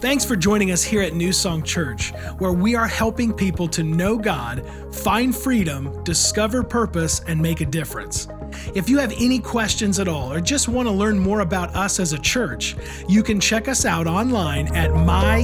[0.00, 3.82] Thanks for joining us here at New Song Church, where we are helping people to
[3.82, 4.62] know God,
[4.94, 8.28] find freedom, discover purpose, and make a difference.
[8.74, 11.98] If you have any questions at all or just want to learn more about us
[11.98, 12.76] as a church,
[13.08, 15.42] you can check us out online at mynsc.org.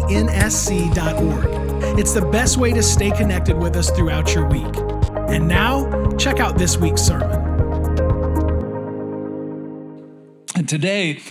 [1.99, 4.77] It's the best way to stay connected with us throughout your week.
[5.29, 7.41] And now, check out this week's sermon.
[10.55, 11.23] And today,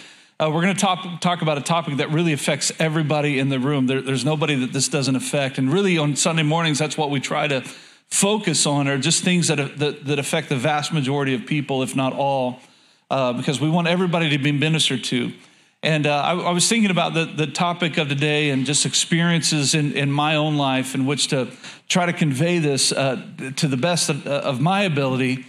[0.42, 3.60] uh, we're going to talk, talk about a topic that really affects everybody in the
[3.60, 3.86] room.
[3.86, 5.60] There, there's nobody that this doesn't affect.
[5.60, 7.62] And really, on Sunday mornings, that's what we try to
[8.08, 11.96] focus on, are just things that, that, that affect the vast majority of people, if
[11.96, 12.60] not all,
[13.12, 15.32] uh, because we want everybody to be ministered to.
[15.84, 19.76] And uh, I, I, was thinking about the, the topic of today and just experiences
[19.76, 21.52] in, in my own life in which to
[21.88, 23.24] try to convey this uh,
[23.58, 25.46] to the best of, of my ability.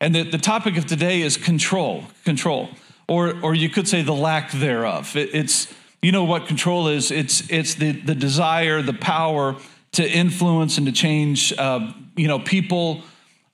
[0.00, 2.04] And the, the topic of today is control.
[2.24, 2.68] Control
[3.08, 5.16] or, or you could say the lack thereof.
[5.16, 7.10] It, it's, you know what control is?
[7.10, 9.56] It's, it's the, the desire, the power
[9.92, 13.02] to influence and to change, uh, you know, people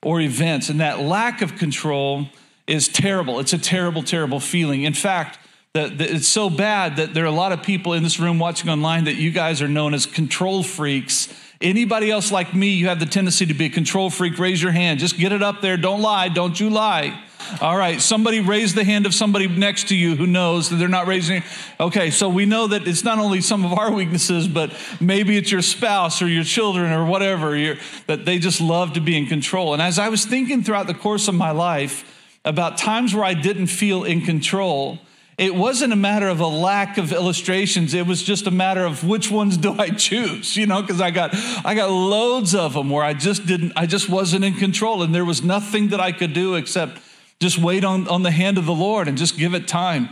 [0.03, 0.69] or events.
[0.69, 2.27] And that lack of control
[2.67, 3.39] is terrible.
[3.41, 4.83] It's a terrible, terrible feeling.
[4.83, 5.39] In fact,
[5.75, 8.69] that, it's so bad that there are a lot of people in this room watching
[8.69, 11.33] online that you guys are known as control freaks.
[11.61, 14.73] Anybody else like me, you have the tendency to be a control freak, raise your
[14.73, 15.01] hand.
[15.01, 15.77] Just get it up there.
[15.77, 16.29] Don't lie.
[16.29, 17.23] Don't you lie.
[17.61, 20.89] All right, somebody raise the hand of somebody next to you who knows that they're
[20.89, 21.43] not raising.
[21.79, 25.51] Okay, so we know that it's not only some of our weaknesses, but maybe it's
[25.51, 27.77] your spouse or your children or whatever,
[28.07, 29.73] that they just love to be in control.
[29.73, 32.05] And as I was thinking throughout the course of my life
[32.45, 34.99] about times where I didn't feel in control,
[35.39, 39.03] it wasn't a matter of a lack of illustrations it was just a matter of
[39.03, 41.35] which ones do i choose you know because i got
[41.65, 45.15] i got loads of them where i just didn't i just wasn't in control and
[45.15, 46.99] there was nothing that i could do except
[47.43, 50.09] just wait on, on the hand of the Lord and just give it time.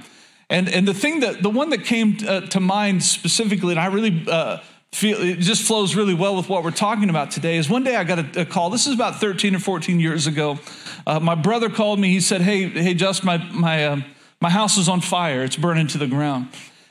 [0.50, 3.81] And, and the thing that, the one that came to, uh, to mind specifically, and
[3.81, 4.59] I really uh,
[4.92, 7.95] feel it just flows really well with what we're talking about today, is one day
[7.95, 8.69] I got a, a call.
[8.69, 10.59] This is about 13 or 14 years ago.
[11.06, 12.10] Uh, my brother called me.
[12.10, 14.00] He said, Hey, hey, Just, my, my, uh,
[14.41, 15.44] my house is on fire.
[15.44, 16.49] It's burning to the ground.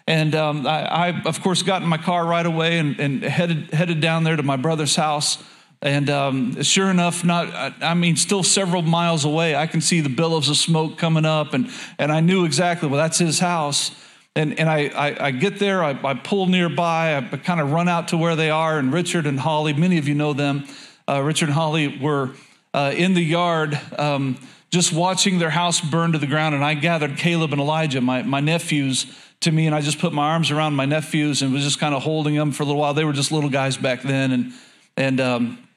[0.08, 3.74] And um, I, I, of course, got in my car right away and, and headed,
[3.74, 5.38] headed down there to my brother's house.
[5.82, 10.10] And um, sure enough, not I mean, still several miles away, I can see the
[10.10, 13.92] billows of smoke coming up, and and I knew exactly well that's his house.
[14.36, 17.88] And and I I, I get there, I, I, pull nearby, I kind of run
[17.88, 20.66] out to where they are, and Richard and Holly, many of you know them.
[21.08, 22.32] Uh, Richard and Holly were
[22.74, 23.80] uh, in the yard.
[23.98, 24.38] Um,
[24.72, 28.22] just watching their house burn to the ground, and I gathered Caleb and Elijah, my,
[28.22, 29.08] my nephews,
[29.40, 31.96] to me, and I just put my arms around my nephews and was just kind
[31.96, 32.94] of holding them for a little while.
[32.94, 34.54] They were just little guys back then, and
[34.96, 35.69] and um,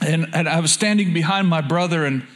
[0.00, 2.26] and, and I was standing behind my brother and,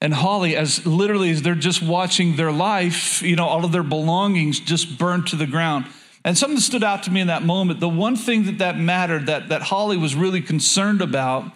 [0.00, 3.82] and Holly as literally as they're just watching their life, you know, all of their
[3.82, 5.86] belongings just burned to the ground.
[6.24, 7.80] And something stood out to me in that moment.
[7.80, 11.52] The one thing that that mattered, that, that Holly was really concerned about,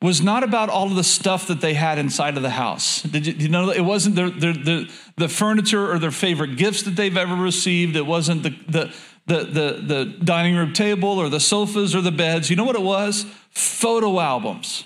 [0.00, 3.02] was not about all of the stuff that they had inside of the house.
[3.02, 6.82] Did you, you know, it wasn't their, their, the, the furniture or their favorite gifts
[6.82, 7.96] that they've ever received.
[7.96, 8.94] It wasn't the, the,
[9.26, 12.48] the, the, the dining room table or the sofas or the beds.
[12.48, 13.26] You know what it was?
[13.50, 14.84] Photo albums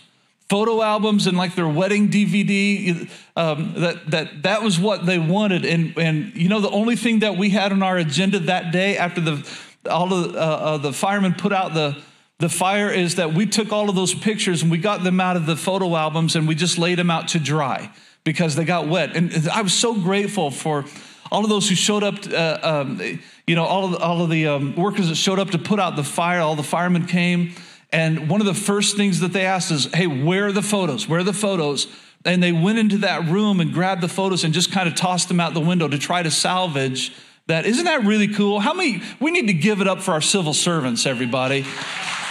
[0.53, 3.09] photo albums and like their wedding DVD.
[3.37, 5.65] Um, that that that was what they wanted.
[5.65, 8.99] And and you know the only thing that we had on our agenda that day
[8.99, 9.51] after the
[9.89, 11.97] all of uh, uh, the firemen put out the
[12.39, 15.37] the fire is that we took all of those pictures and we got them out
[15.37, 17.91] of the photo albums and we just laid them out to dry
[18.23, 19.17] because they got wet.
[19.17, 20.85] And I was so grateful for
[21.31, 22.17] all of those who showed up.
[22.31, 23.01] Uh, um,
[23.47, 25.81] you know, all of the, all of the um, workers that showed up to put
[25.81, 26.41] out the fire.
[26.41, 27.55] All the firemen came.
[27.93, 31.07] And one of the first things that they asked is, hey, where are the photos?
[31.07, 31.87] Where are the photos?
[32.25, 35.29] And they went into that room and grabbed the photos and just kind of tossed
[35.29, 37.13] them out the window to try to salvage
[37.49, 37.67] that.
[37.67, 38.61] Isn't that really cool?
[38.61, 41.67] How many, we need to give it up for our civil servants, everybody.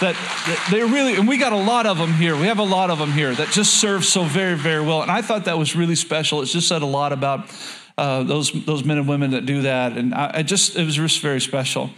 [0.00, 2.34] That, that they really, and we got a lot of them here.
[2.34, 5.02] We have a lot of them here that just serve so very, very well.
[5.02, 6.42] And I thought that was really special.
[6.42, 7.48] It just said a lot about
[7.96, 9.96] uh, those, those men and women that do that.
[9.96, 11.90] And I, I just, it was just very special.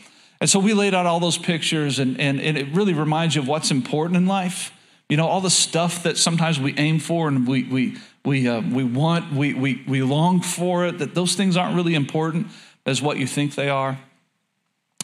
[0.45, 3.41] And so we laid out all those pictures, and, and, and it really reminds you
[3.41, 4.75] of what's important in life.
[5.09, 7.97] You know, all the stuff that sometimes we aim for and we, we,
[8.27, 11.95] we, uh, we want, we, we, we long for it, that those things aren't really
[11.95, 12.49] important
[12.85, 13.99] as what you think they are.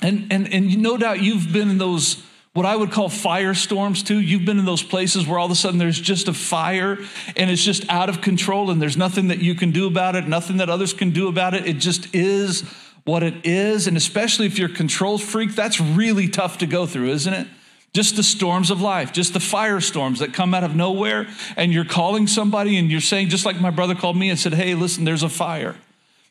[0.03, 2.23] And, and, and no doubt you've been in those,
[2.53, 4.21] what I would call firestorms too.
[4.21, 6.99] You've been in those places where all of a sudden there's just a fire
[7.35, 10.29] and it's just out of control and there's nothing that you can do about it,
[10.29, 11.67] nothing that others can do about it.
[11.67, 12.63] It just is
[13.05, 16.87] what it is, and especially if you're a control freak, that's really tough to go
[16.87, 17.47] through, isn't it?
[17.93, 21.26] Just the storms of life, just the firestorms that come out of nowhere,
[21.56, 24.55] and you're calling somebody and you're saying, just like my brother called me and said,
[24.55, 25.76] Hey, listen, there's a fire.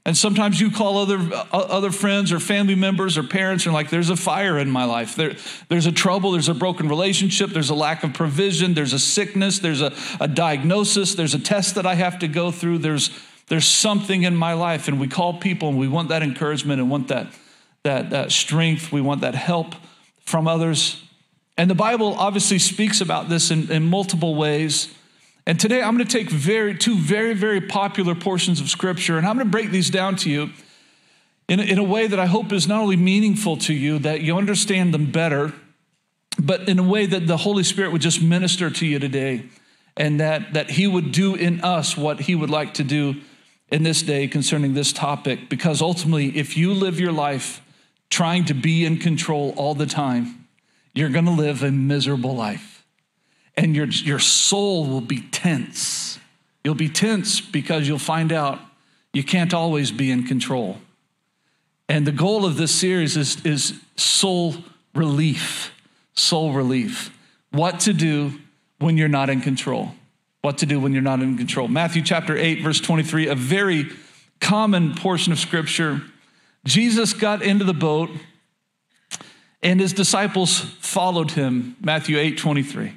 [0.05, 3.89] And sometimes you call other, uh, other friends or family members or parents and like,
[3.89, 5.15] there's a fire in my life.
[5.15, 5.35] There,
[5.67, 9.59] there's a trouble, there's a broken relationship, there's a lack of provision, there's a sickness,
[9.59, 13.09] there's a, a diagnosis, there's a test that I have to go through, there's,
[13.49, 14.87] there's something in my life.
[14.87, 17.27] And we call people and we want that encouragement and want that,
[17.83, 19.75] that, that strength, we want that help
[20.21, 21.03] from others.
[21.57, 24.93] And the Bible obviously speaks about this in, in multiple ways.
[25.45, 29.27] And today I'm going to take very, two very, very popular portions of Scripture, and
[29.27, 30.51] I'm going to break these down to you
[31.47, 34.37] in in a way that I hope is not only meaningful to you, that you
[34.37, 35.51] understand them better,
[36.37, 39.49] but in a way that the Holy Spirit would just minister to you today,
[39.97, 43.15] and that, that He would do in us what He would like to do
[43.71, 45.49] in this day concerning this topic.
[45.49, 47.61] Because ultimately, if you live your life
[48.09, 50.47] trying to be in control all the time,
[50.93, 52.79] you're going to live a miserable life
[53.59, 56.17] and your, your soul will be tense.
[56.63, 58.59] You'll be tense because you'll find out
[59.11, 60.77] you can't always be in control.
[61.89, 64.55] And the goal of this series is, is soul
[64.95, 65.73] relief.
[66.13, 67.13] Soul relief.
[67.51, 68.39] What to do
[68.77, 69.93] when you're not in control.
[70.41, 71.67] What to do when you're not in control.
[71.67, 73.89] Matthew chapter 8, verse 23, a very
[74.39, 76.01] common portion of scripture.
[76.65, 78.09] Jesus got into the boat
[79.61, 81.75] and his disciples followed him.
[81.81, 82.93] Matthew 8, 23.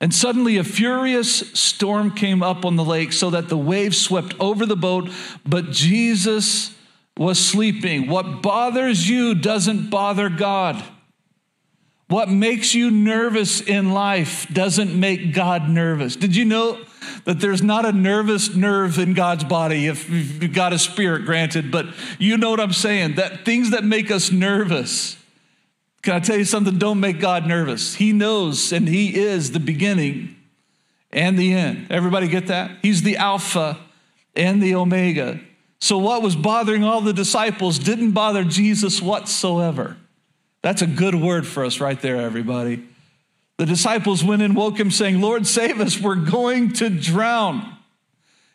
[0.00, 4.34] And suddenly a furious storm came up on the lake so that the waves swept
[4.40, 5.10] over the boat,
[5.46, 6.74] but Jesus
[7.16, 8.08] was sleeping.
[8.08, 10.82] What bothers you doesn't bother God.
[12.12, 16.14] What makes you nervous in life doesn't make God nervous.
[16.14, 16.78] Did you know
[17.24, 21.70] that there's not a nervous nerve in God's body if you've got a spirit granted?
[21.70, 21.86] But
[22.18, 23.14] you know what I'm saying?
[23.14, 25.16] That things that make us nervous
[26.02, 26.78] can I tell you something?
[26.78, 27.94] Don't make God nervous.
[27.94, 30.36] He knows and He is the beginning
[31.12, 31.86] and the end.
[31.90, 32.72] Everybody get that?
[32.82, 33.78] He's the Alpha
[34.34, 35.40] and the Omega.
[35.80, 39.96] So, what was bothering all the disciples didn't bother Jesus whatsoever.
[40.62, 42.84] That's a good word for us right there, everybody.
[43.58, 47.76] The disciples went and woke him, saying, Lord, save us, we're going to drown.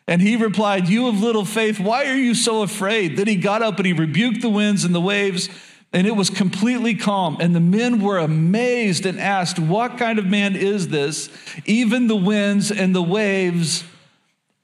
[0.06, 3.16] And he replied, You of little faith, why are you so afraid?
[3.16, 5.48] Then he got up and he rebuked the winds and the waves
[5.92, 7.38] and it was completely calm.
[7.40, 11.30] And the men were amazed and asked, What kind of man is this?
[11.64, 13.84] Even the winds and the waves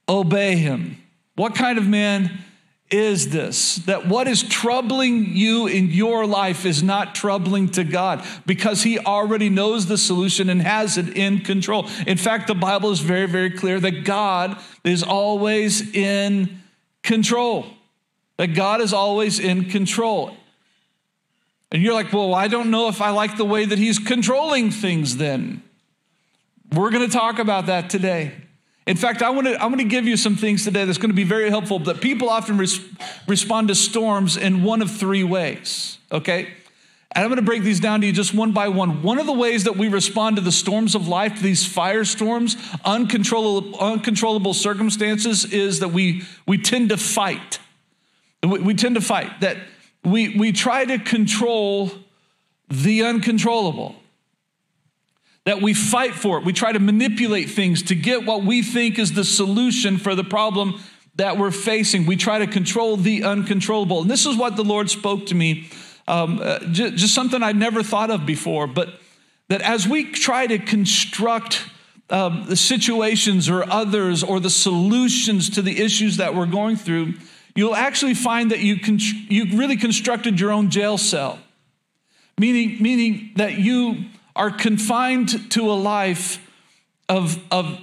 [0.08, 1.02] obey him.
[1.36, 2.38] What kind of man
[2.90, 3.76] is this?
[3.76, 8.98] That what is troubling you in your life is not troubling to God because He
[8.98, 11.88] already knows the solution and has it in control.
[12.06, 16.62] In fact, the Bible is very, very clear that God is always in
[17.02, 17.66] control.
[18.36, 20.36] That God is always in control.
[21.72, 24.70] And you're like, well, I don't know if I like the way that he's controlling
[24.70, 25.62] things then.
[26.72, 28.32] We're going to talk about that today.
[28.86, 31.10] In fact, I want to, I want to give you some things today that's going
[31.10, 31.78] to be very helpful.
[31.78, 32.80] That people often res-
[33.26, 36.48] respond to storms in one of three ways, okay?
[37.12, 39.02] And I'm going to break these down to you just one by one.
[39.02, 43.78] One of the ways that we respond to the storms of life, these firestorms, uncontrollable,
[43.78, 47.60] uncontrollable circumstances, is that we, we tend to fight.
[48.42, 49.40] We, we tend to fight.
[49.40, 49.56] That
[50.02, 51.92] we, we try to control
[52.68, 53.94] the uncontrollable.
[55.44, 56.44] That we fight for it.
[56.44, 60.24] We try to manipulate things to get what we think is the solution for the
[60.24, 60.80] problem
[61.16, 62.06] that we're facing.
[62.06, 64.02] We try to control the uncontrollable.
[64.02, 65.68] And this is what the Lord spoke to me,
[66.08, 68.66] um, uh, just, just, something I'd never thought of before.
[68.66, 69.00] But
[69.48, 71.64] that as we try to construct
[72.10, 77.14] um, the situations or others or the solutions to the issues that we're going through,
[77.54, 81.38] you'll actually find that you, con- you really constructed your own jail cell,
[82.38, 84.04] meaning, meaning that you
[84.36, 86.38] are confined to a life
[87.08, 87.80] of, of,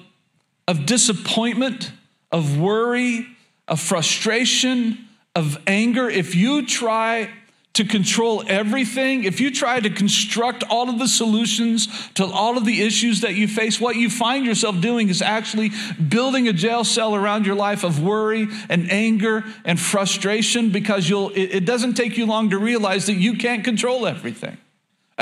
[0.67, 1.91] of disappointment,
[2.31, 3.27] of worry,
[3.67, 6.09] of frustration, of anger.
[6.09, 7.29] If you try
[7.73, 12.65] to control everything, if you try to construct all of the solutions to all of
[12.65, 15.71] the issues that you face, what you find yourself doing is actually
[16.09, 21.31] building a jail cell around your life of worry and anger and frustration because you'll,
[21.33, 24.57] it doesn't take you long to realize that you can't control everything.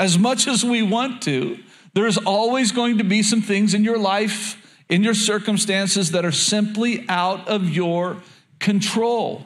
[0.00, 1.58] As much as we want to,
[1.92, 4.56] there's always going to be some things in your life,
[4.88, 8.22] in your circumstances that are simply out of your
[8.60, 9.44] control.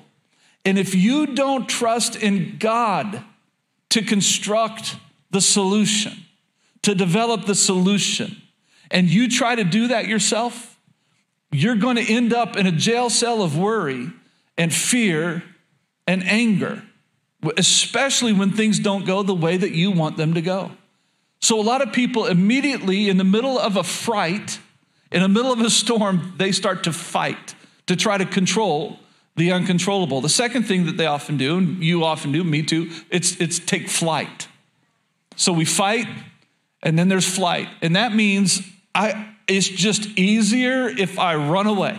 [0.65, 3.25] And if you don't trust in God
[3.91, 4.95] to construct
[5.33, 6.13] the solution,
[6.83, 8.41] to develop the solution,
[8.93, 10.79] and you try to do that yourself,
[11.51, 14.09] you're going to end up in a jail cell of worry
[14.57, 15.43] and fear
[16.07, 16.85] and anger,
[17.57, 20.73] especially when things don't go the way that you want them to go.
[21.41, 24.59] So, a lot of people immediately, in the middle of a fright,
[25.13, 27.55] in the middle of a storm, they start to fight
[27.87, 28.99] to try to control
[29.37, 30.21] the uncontrollable.
[30.21, 33.59] The second thing that they often do, and you often do, me too, it's, it's
[33.59, 34.49] take flight.
[35.37, 36.07] So we fight,
[36.83, 37.69] and then there's flight.
[37.83, 38.63] And that means
[38.95, 41.99] I, it's just easier if I run away.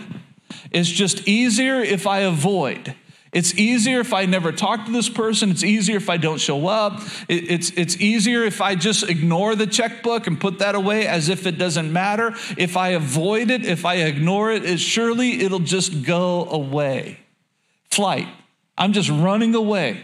[0.71, 2.95] It's just easier if I avoid.
[3.35, 5.51] It's easier if I never talk to this person.
[5.51, 7.01] It's easier if I don't show up.
[7.27, 11.45] it's, it's easier if I just ignore the checkbook and put that away as if
[11.45, 12.33] it doesn't matter.
[12.57, 17.19] If I avoid it, if I ignore it, it surely it'll just go away.
[17.91, 18.29] Flight.
[18.77, 20.01] I'm just running away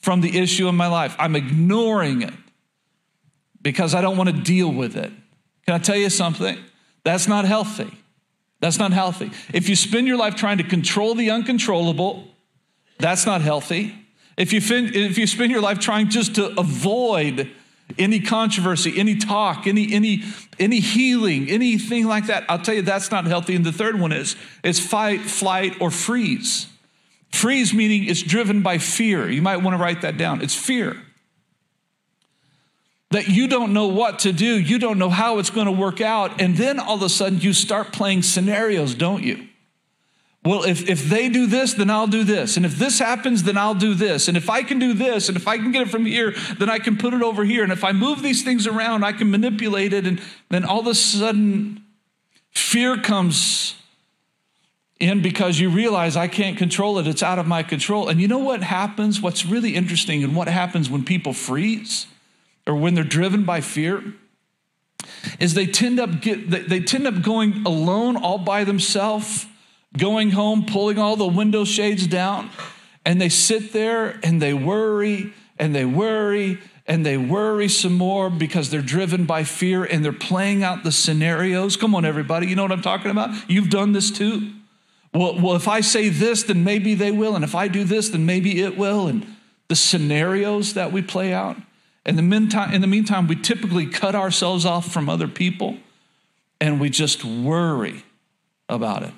[0.00, 1.14] from the issue in my life.
[1.20, 2.34] I'm ignoring it
[3.62, 5.12] because I don't want to deal with it.
[5.66, 6.58] Can I tell you something?
[7.04, 7.96] That's not healthy.
[8.58, 9.30] That's not healthy.
[9.54, 12.32] If you spend your life trying to control the uncontrollable,
[12.98, 13.94] that's not healthy.
[14.36, 17.50] If you, fin- if you spend your life trying just to avoid
[17.98, 20.22] any controversy, any talk, any, any,
[20.58, 23.54] any healing, anything like that, I'll tell you that's not healthy.
[23.54, 26.66] And the third one is, is fight, flight, or freeze.
[27.30, 29.28] Freeze meaning it's driven by fear.
[29.30, 30.42] You might want to write that down.
[30.42, 30.96] It's fear.
[33.10, 36.00] That you don't know what to do, you don't know how it's going to work
[36.00, 36.40] out.
[36.40, 39.46] And then all of a sudden you start playing scenarios, don't you?
[40.46, 42.56] Well, if, if they do this, then I'll do this.
[42.56, 44.28] And if this happens, then I'll do this.
[44.28, 46.70] And if I can do this, and if I can get it from here, then
[46.70, 47.64] I can put it over here.
[47.64, 50.06] And if I move these things around, I can manipulate it.
[50.06, 51.82] And then all of a sudden,
[52.52, 53.74] fear comes
[55.00, 57.08] in because you realize I can't control it.
[57.08, 58.08] It's out of my control.
[58.08, 59.20] And you know what happens?
[59.20, 62.06] What's really interesting and what happens when people freeze
[62.68, 64.14] or when they're driven by fear?
[65.40, 69.46] Is they tend up get they tend up going alone all by themselves
[69.98, 72.50] going home, pulling all the window shades down,
[73.04, 78.30] and they sit there and they worry and they worry and they worry some more
[78.30, 81.76] because they're driven by fear and they're playing out the scenarios.
[81.76, 83.30] Come on, everybody, you know what I'm talking about?
[83.50, 84.52] You've done this too.
[85.12, 87.34] Well, well, if I say this, then maybe they will.
[87.34, 89.08] And if I do this, then maybe it will.
[89.08, 89.26] And
[89.68, 91.56] the scenarios that we play out.
[92.04, 95.78] And in the meantime, we typically cut ourselves off from other people
[96.60, 98.04] and we just worry
[98.68, 99.12] about it.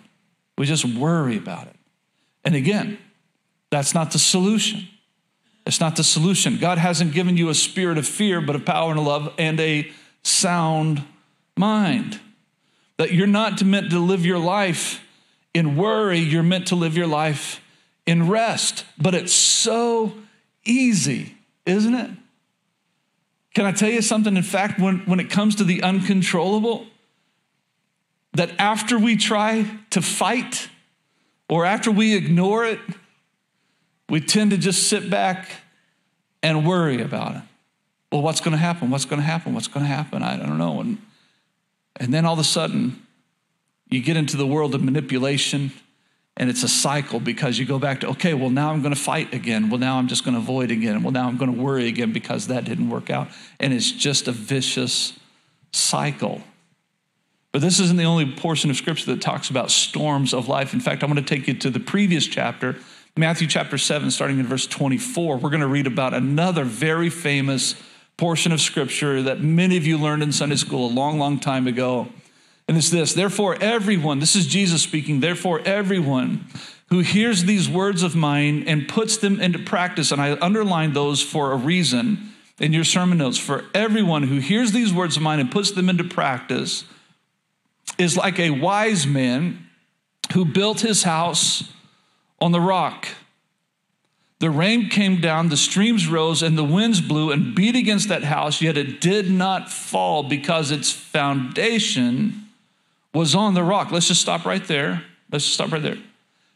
[0.59, 1.77] We just worry about it.
[2.45, 2.99] And again,
[3.71, 4.89] that's not the solution.
[5.65, 6.59] It's not the solution.
[6.59, 9.91] God hasn't given you a spirit of fear, but of power and love and a
[10.23, 11.05] sound
[11.57, 12.19] mind.
[12.97, 15.01] That you're not meant to live your life
[15.55, 17.61] in worry, you're meant to live your life
[18.07, 18.85] in rest.
[19.01, 20.15] But it's so
[20.65, 21.37] easy,
[21.67, 22.11] isn't it?
[23.55, 24.37] Can I tell you something?
[24.37, 26.87] In fact, when, when it comes to the uncontrollable,
[28.35, 30.69] that after we try to fight
[31.49, 32.79] or after we ignore it,
[34.09, 35.51] we tend to just sit back
[36.43, 37.43] and worry about it.
[38.13, 38.91] Well, what's going to happen?
[38.91, 39.55] What's going to happen?
[39.55, 40.23] What's going to happen?
[40.23, 40.81] I don't know.
[40.81, 40.99] And,
[41.97, 43.03] and then all of a sudden,
[43.91, 45.73] you get into the world of manipulation
[46.37, 49.01] and it's a cycle because you go back to, okay, well, now I'm going to
[49.01, 49.71] fight again.
[49.71, 51.03] Well, now I'm just going to avoid again.
[51.03, 53.29] Well, now I'm going to worry again because that didn't work out.
[53.59, 55.19] And it's just a vicious
[55.73, 56.43] cycle.
[57.59, 60.75] But this isn't the only portion of scripture that talks about storms of life.
[60.75, 62.77] In fact, I'm going to take you to the previous chapter,
[63.17, 65.39] Matthew chapter 7, starting in verse 24.
[65.39, 67.75] We're going to read about another very famous
[68.17, 71.67] portion of scripture that many of you learned in Sunday school a long, long time
[71.67, 72.07] ago.
[72.69, 76.47] And it's this Therefore, everyone, this is Jesus speaking, therefore, everyone
[76.91, 81.25] who hears these words of mine and puts them into practice, and I underline those
[81.25, 85.41] for a reason in your sermon notes, for everyone who hears these words of mine
[85.41, 86.85] and puts them into practice,
[87.99, 89.67] is like a wise man
[90.33, 91.73] who built his house
[92.41, 93.09] on the rock.
[94.41, 98.23] The rain came down, the streams rose, and the winds blew and beat against that
[98.23, 102.47] house, yet it did not fall because its foundation
[103.13, 103.91] was on the rock.
[103.91, 105.03] Let's just stop right there.
[105.33, 105.99] Let's just stop right there.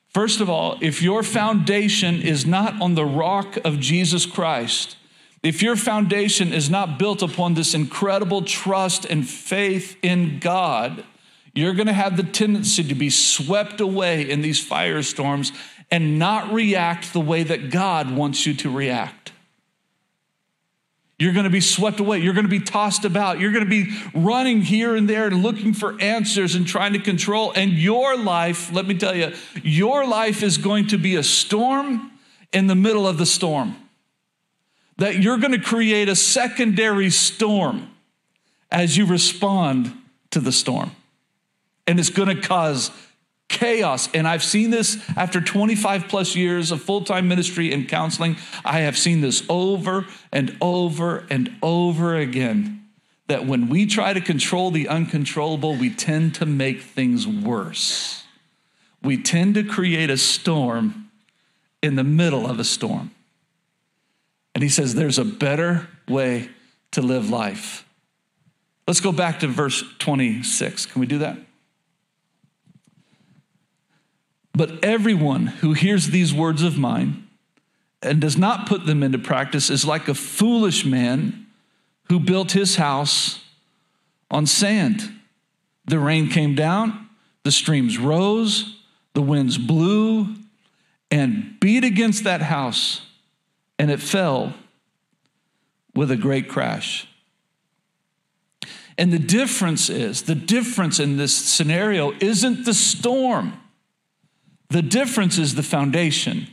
[0.08, 4.96] First of all, if your foundation is not on the rock of Jesus Christ,
[5.42, 11.04] if your foundation is not built upon this incredible trust and faith in God,
[11.54, 15.54] you're going to have the tendency to be swept away in these firestorms
[15.90, 19.32] and not react the way that God wants you to react.
[21.18, 22.18] You're going to be swept away.
[22.18, 23.38] You're going to be tossed about.
[23.38, 26.98] You're going to be running here and there and looking for answers and trying to
[26.98, 27.52] control.
[27.54, 29.32] And your life, let me tell you,
[29.62, 32.10] your life is going to be a storm
[32.52, 33.76] in the middle of the storm.
[34.96, 37.90] That you're going to create a secondary storm
[38.70, 39.92] as you respond
[40.30, 40.90] to the storm
[41.86, 42.90] and it's going to cause
[43.48, 44.08] chaos.
[44.14, 48.36] And I've seen this after 25 plus years of full time ministry and counseling.
[48.64, 52.80] I have seen this over and over and over again.
[53.28, 58.24] That when we try to control the uncontrollable, we tend to make things worse.
[59.02, 61.10] we tend to create a storm
[61.82, 63.10] in the middle of a storm.
[64.54, 66.50] And he says there's a better way
[66.92, 67.84] to live life.
[68.86, 70.86] Let's go back to verse 26.
[70.86, 71.38] Can we do that?
[74.54, 77.26] But everyone who hears these words of mine
[78.02, 81.46] and does not put them into practice is like a foolish man
[82.08, 83.40] who built his house
[84.30, 85.10] on sand.
[85.86, 87.08] The rain came down,
[87.44, 88.78] the streams rose,
[89.14, 90.34] the winds blew
[91.10, 93.02] and beat against that house,
[93.78, 94.54] and it fell
[95.94, 97.06] with a great crash.
[98.96, 103.54] And the difference is the difference in this scenario isn't the storm,
[104.72, 106.48] the difference is the foundation.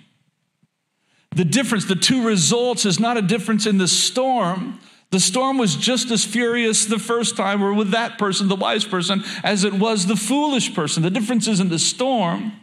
[1.35, 4.79] The difference, the two results, is not a difference in the storm.
[5.11, 8.83] The storm was just as furious the first time, or with that person, the wise
[8.83, 11.01] person, as it was the foolish person.
[11.01, 12.53] The difference isn't the storm,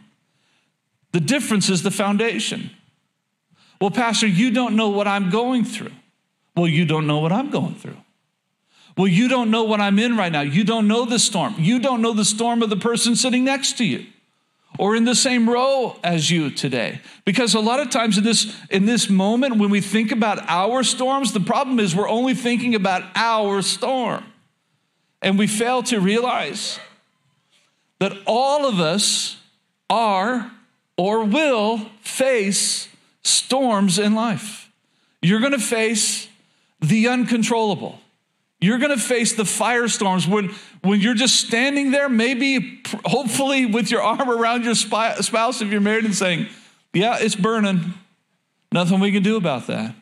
[1.11, 2.69] the difference is the foundation.
[3.81, 5.91] Well, Pastor, you don't know what I'm going through.
[6.55, 7.97] Well, you don't know what I'm going through.
[8.95, 10.41] Well, you don't know what I'm in right now.
[10.41, 11.55] You don't know the storm.
[11.57, 14.07] You don't know the storm of the person sitting next to you
[14.77, 17.01] or in the same row as you today.
[17.25, 20.83] Because a lot of times in this, in this moment, when we think about our
[20.83, 24.23] storms, the problem is we're only thinking about our storm.
[25.21, 26.79] And we fail to realize
[27.99, 29.37] that all of us
[29.89, 30.51] are
[30.97, 32.87] or will face
[33.23, 34.69] storms in life.
[35.21, 36.27] You're gonna face
[36.79, 37.99] the uncontrollable.
[38.59, 43.89] You're going to face the firestorms when, when you're just standing there, maybe, hopefully, with
[43.91, 46.47] your arm around your spouse if you're married and saying,
[46.93, 47.93] Yeah, it's burning.
[48.71, 49.95] Nothing we can do about that.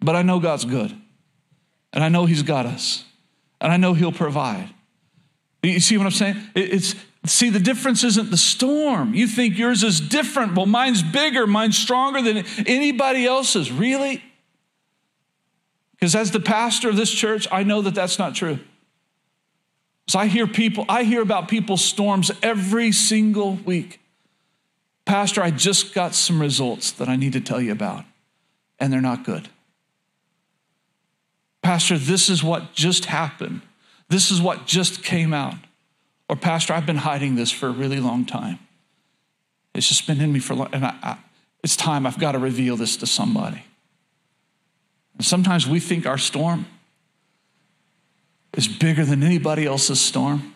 [0.00, 0.96] But I know God's good.
[1.92, 3.04] And I know He's got us.
[3.60, 4.68] And I know He'll provide.
[5.62, 6.36] You see what I'm saying?
[6.54, 9.14] It's, see, the difference isn't the storm.
[9.14, 10.54] You think yours is different.
[10.54, 13.72] Well, mine's bigger, mine's stronger than anybody else's.
[13.72, 14.22] Really?
[15.92, 18.58] Because as the pastor of this church, I know that that's not true.
[20.06, 24.00] So I hear people, I hear about people's storms every single week.
[25.04, 28.04] Pastor, I just got some results that I need to tell you about,
[28.78, 29.48] and they're not good.
[31.62, 33.62] Pastor, this is what just happened.
[34.08, 35.56] This is what just came out.
[36.28, 38.58] Or, Pastor, I've been hiding this for a really long time.
[39.74, 41.18] It's just been in me for long, and I, I,
[41.62, 43.64] it's time I've got to reveal this to somebody.
[45.16, 46.66] And sometimes we think our storm
[48.56, 50.54] is bigger than anybody else's storm,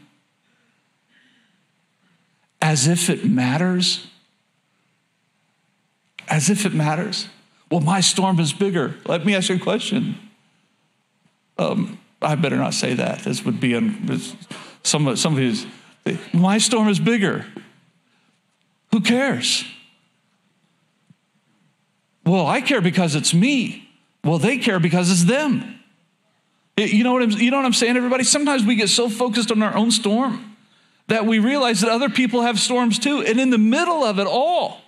[2.60, 4.06] as if it matters.
[6.28, 7.28] As if it matters.
[7.70, 8.96] Well, my storm is bigger.
[9.06, 10.16] Let me ask you a question.
[11.56, 13.20] Um, I better not say that.
[13.20, 14.20] This would be un,
[14.82, 15.66] some, somebody's.
[16.32, 17.46] My storm is bigger.
[18.92, 19.64] Who cares?
[22.24, 23.88] Well, I care because it's me.
[24.22, 25.77] Well, they care because it's them.
[26.86, 28.24] You know what I'm, you know what I'm saying, everybody?
[28.24, 30.56] Sometimes we get so focused on our own storm
[31.08, 33.22] that we realize that other people have storms too.
[33.22, 34.80] And in the middle of it all,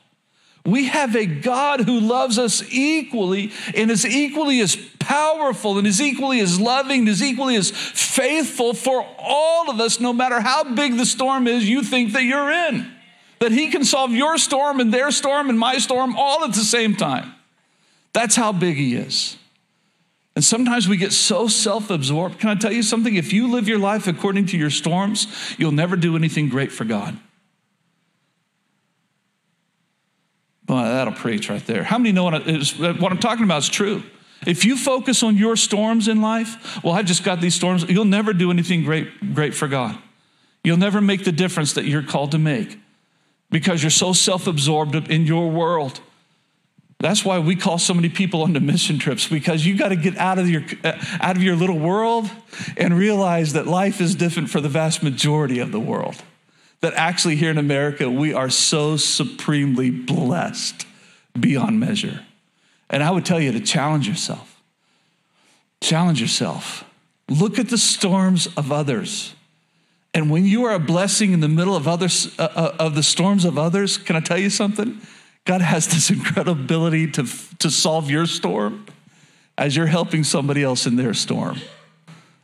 [0.64, 6.00] we have a God who loves us equally and is equally as powerful and is
[6.00, 10.74] equally as loving and is equally as faithful for all of us, no matter how
[10.74, 12.92] big the storm is you think that you're in.
[13.38, 16.60] That He can solve your storm and their storm and my storm all at the
[16.60, 17.32] same time.
[18.12, 19.38] That's how big He is.
[20.36, 22.38] And sometimes we get so self absorbed.
[22.38, 23.14] Can I tell you something?
[23.14, 25.26] If you live your life according to your storms,
[25.58, 27.18] you'll never do anything great for God.
[30.64, 31.82] Boy, that'll preach right there.
[31.82, 34.04] How many know what, what I'm talking about is true?
[34.46, 38.04] If you focus on your storms in life, well, I've just got these storms, you'll
[38.04, 39.98] never do anything great, great for God.
[40.62, 42.78] You'll never make the difference that you're called to make
[43.50, 46.00] because you're so self absorbed in your world.
[47.00, 50.18] That's why we call so many people onto mission trips because you got to get
[50.18, 52.30] out of your uh, out of your little world
[52.76, 56.22] and realize that life is different for the vast majority of the world.
[56.82, 60.86] That actually here in America we are so supremely blessed
[61.38, 62.20] beyond measure.
[62.90, 64.60] And I would tell you to challenge yourself.
[65.80, 66.84] Challenge yourself.
[67.30, 69.34] Look at the storms of others.
[70.12, 73.02] And when you are a blessing in the middle of others uh, uh of the
[73.02, 75.00] storms of others, can I tell you something?
[75.44, 77.26] God has this incredible ability to,
[77.58, 78.86] to solve your storm
[79.56, 81.58] as you're helping somebody else in their storm.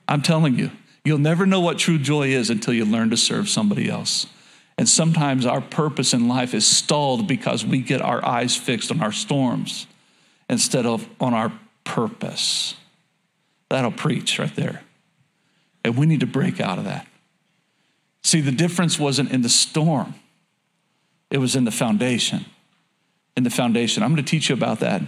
[0.08, 0.70] I'm telling you,
[1.04, 4.26] you'll never know what true joy is until you learn to serve somebody else.
[4.78, 9.00] And sometimes our purpose in life is stalled because we get our eyes fixed on
[9.02, 9.86] our storms
[10.50, 11.52] instead of on our
[11.84, 12.74] purpose.
[13.70, 14.82] That'll preach right there.
[15.84, 17.06] And we need to break out of that.
[18.22, 20.14] See, the difference wasn't in the storm,
[21.30, 22.44] It was in the foundation.
[23.36, 24.02] In the foundation.
[24.02, 25.02] I'm going to teach you about that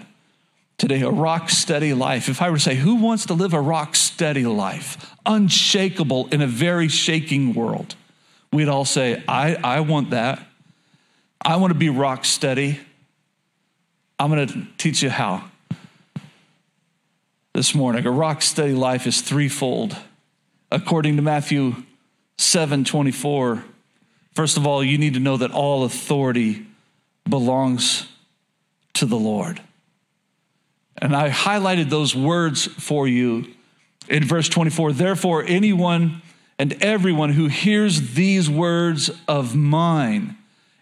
[0.78, 2.28] today a rock steady life.
[2.28, 6.40] If I were to say, who wants to live a rock steady life, unshakable in
[6.40, 7.96] a very shaking world?
[8.52, 10.40] We'd all say, I, I want that.
[11.42, 12.80] I want to be rock steady.
[14.18, 15.50] I'm going to teach you how
[17.54, 18.06] this morning.
[18.06, 19.96] A rock steady life is threefold.
[20.70, 21.76] According to Matthew
[22.36, 23.64] 7 24,
[24.34, 26.66] first of all, you need to know that all authority
[27.28, 28.06] belongs
[28.98, 29.60] to the Lord.
[30.96, 33.46] And I highlighted those words for you
[34.08, 34.92] in verse 24.
[34.92, 36.22] Therefore, anyone
[36.58, 40.36] and everyone who hears these words of mine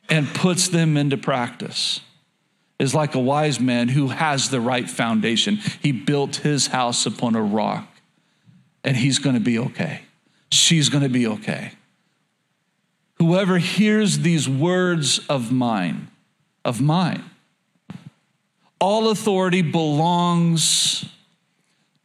[0.09, 2.01] and puts them into practice
[2.79, 5.57] is like a wise man who has the right foundation.
[5.83, 7.87] He built his house upon a rock,
[8.85, 10.03] and he's going to be okay.
[10.51, 11.73] She's going to be okay.
[13.19, 16.09] Whoever hears these words of mine,
[16.65, 17.25] of mine,
[18.79, 21.07] all authority belongs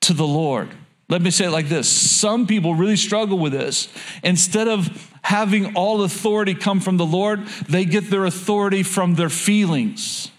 [0.02, 0.70] to the Lord.
[1.10, 3.90] Let me say it like this some people really struggle with this.
[4.24, 9.30] Instead of having all authority come from the Lord, they get their authority from their
[9.30, 10.32] feelings,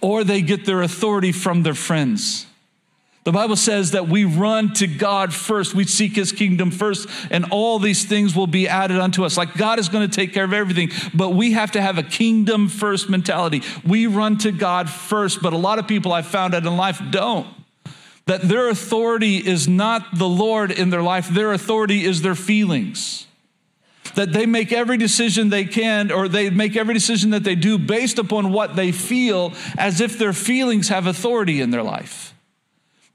[0.00, 2.46] or they get their authority from their friends.
[3.30, 5.72] The Bible says that we run to God first.
[5.72, 9.36] We seek his kingdom first, and all these things will be added unto us.
[9.36, 12.02] Like God is going to take care of everything, but we have to have a
[12.02, 13.62] kingdom first mentality.
[13.86, 17.00] We run to God first, but a lot of people I've found out in life
[17.12, 17.46] don't.
[18.26, 23.28] That their authority is not the Lord in their life, their authority is their feelings.
[24.16, 27.78] That they make every decision they can, or they make every decision that they do
[27.78, 32.29] based upon what they feel, as if their feelings have authority in their life.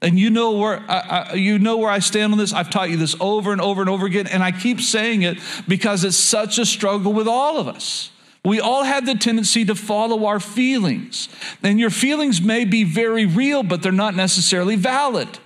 [0.02, 2.52] And you know where I, I, you know where I stand on this.
[2.52, 5.38] I've taught you this over and over and over again, and I keep saying it
[5.66, 8.10] because it's such a struggle with all of us.
[8.44, 11.28] We all have the tendency to follow our feelings,
[11.62, 15.38] and your feelings may be very real, but they're not necessarily valid.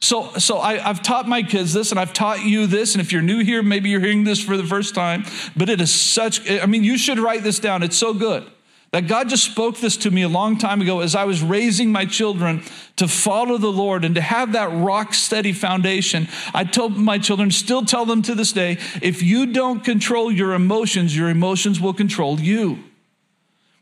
[0.00, 2.94] So, so I, have taught my kids this, and I've taught you this.
[2.94, 5.24] And if you're new here, maybe you're hearing this for the first time.
[5.56, 6.48] But it is such.
[6.50, 7.82] I mean, you should write this down.
[7.82, 8.48] It's so good.
[8.90, 11.92] That God just spoke this to me a long time ago as I was raising
[11.92, 12.62] my children
[12.96, 16.26] to follow the Lord and to have that rock steady foundation.
[16.54, 20.54] I told my children, still tell them to this day, if you don't control your
[20.54, 22.78] emotions, your emotions will control you.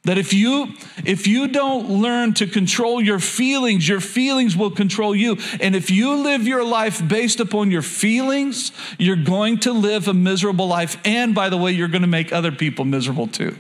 [0.07, 0.73] That if you
[1.05, 5.37] if you don't learn to control your feelings, your feelings will control you.
[5.61, 10.14] And if you live your life based upon your feelings, you're going to live a
[10.14, 10.97] miserable life.
[11.05, 13.57] And by the way, you're going to make other people miserable too.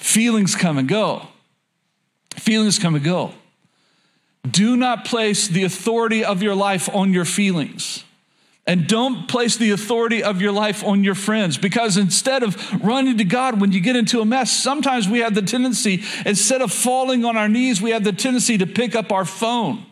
[0.00, 1.28] Feelings come and go.
[2.36, 3.34] Feelings come and go.
[4.50, 8.02] Do not place the authority of your life on your feelings.
[8.66, 13.18] And don't place the authority of your life on your friends because instead of running
[13.18, 16.72] to God when you get into a mess, sometimes we have the tendency, instead of
[16.72, 19.84] falling on our knees, we have the tendency to pick up our phone.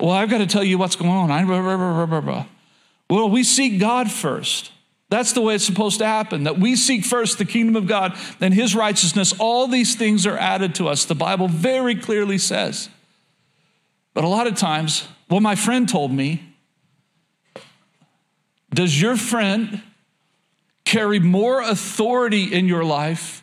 [0.00, 2.46] Well, I've got to tell you what's going on.
[3.08, 4.72] Well, we seek God first.
[5.10, 8.16] That's the way it's supposed to happen that we seek first the kingdom of God
[8.40, 9.34] and his righteousness.
[9.38, 11.06] All these things are added to us.
[11.06, 12.90] The Bible very clearly says.
[14.12, 16.42] But a lot of times, well, my friend told me,
[18.74, 19.82] does your friend
[20.84, 23.42] carry more authority in your life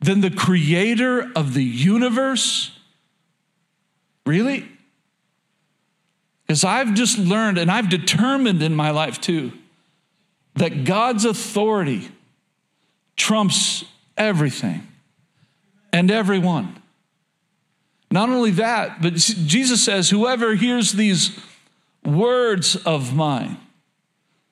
[0.00, 2.76] than the creator of the universe?
[4.24, 4.68] Really?
[6.46, 9.52] Because I've just learned and I've determined in my life too
[10.56, 12.08] that God's authority
[13.16, 13.84] trumps
[14.16, 14.86] everything
[15.92, 16.82] and everyone.
[18.10, 21.38] Not only that, but Jesus says, Whoever hears these
[22.04, 23.58] words of mine.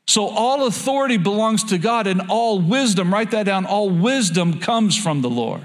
[0.07, 4.97] So all authority belongs to God and all wisdom, write that down, all wisdom comes
[5.01, 5.63] from the Lord.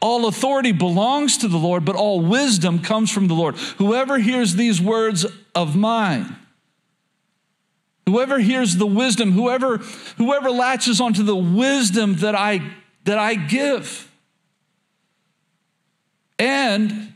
[0.00, 3.56] All authority belongs to the Lord, but all wisdom comes from the Lord.
[3.78, 6.36] Whoever hears these words of mine,
[8.06, 9.78] Whoever hears the wisdom, whoever,
[10.16, 12.60] whoever latches onto the wisdom that I,
[13.04, 14.10] that I give
[16.38, 17.14] and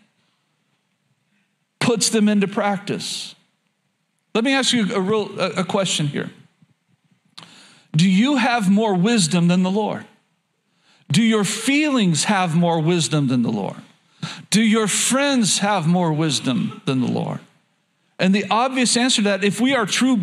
[1.80, 3.34] puts them into practice.
[4.34, 6.30] Let me ask you a, real, a question here.
[7.96, 10.04] Do you have more wisdom than the Lord?
[11.10, 13.76] Do your feelings have more wisdom than the Lord?
[14.50, 17.40] Do your friends have more wisdom than the Lord?
[18.18, 20.20] And the obvious answer to that, if we are true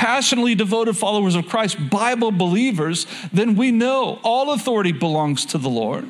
[0.00, 5.68] passionately devoted followers of Christ, Bible believers, then we know all authority belongs to the
[5.68, 6.08] Lord.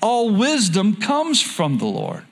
[0.00, 2.24] All wisdom comes from the Lord.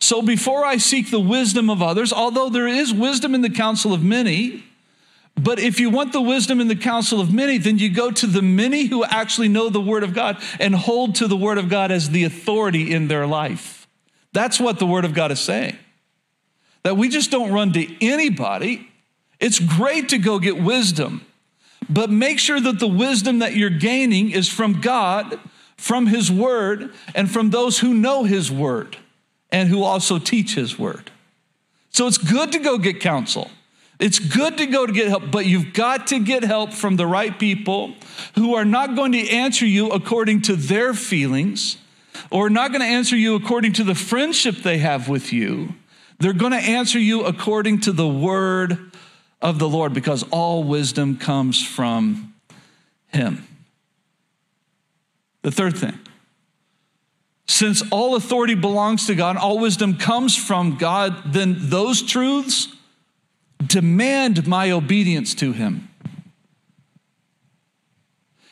[0.00, 3.94] So before I seek the wisdom of others, although there is wisdom in the counsel
[3.94, 4.64] of many,
[5.36, 8.26] But if you want the wisdom and the counsel of many, then you go to
[8.26, 11.68] the many who actually know the Word of God and hold to the Word of
[11.68, 13.86] God as the authority in their life.
[14.32, 15.76] That's what the Word of God is saying.
[16.82, 18.88] That we just don't run to anybody.
[19.42, 21.26] It's great to go get wisdom,
[21.90, 25.40] but make sure that the wisdom that you're gaining is from God,
[25.76, 28.98] from His Word, and from those who know His Word
[29.50, 31.10] and who also teach His Word.
[31.90, 33.50] So it's good to go get counsel.
[33.98, 37.06] It's good to go to get help, but you've got to get help from the
[37.06, 37.94] right people
[38.36, 41.78] who are not going to answer you according to their feelings
[42.30, 45.74] or not going to answer you according to the friendship they have with you.
[46.20, 48.91] They're going to answer you according to the word
[49.42, 52.32] of the Lord because all wisdom comes from
[53.08, 53.46] Him.
[55.42, 55.98] The third thing
[57.46, 62.68] since all authority belongs to God, all wisdom comes from God, then those truths
[63.66, 65.88] demand my obedience to Him.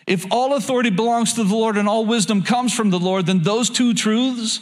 [0.07, 3.43] If all authority belongs to the Lord and all wisdom comes from the Lord, then
[3.43, 4.61] those two truths